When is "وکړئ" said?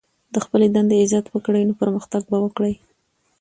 1.29-1.63, 2.41-2.73